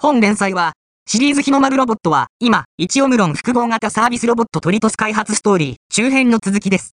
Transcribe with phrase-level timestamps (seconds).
[0.00, 0.74] 本連載は、
[1.08, 6.86] シリーズ日の丸ロボットは、今、一オムロン複合型サービスロボットトリトス開発ストーリー、周辺の続きです。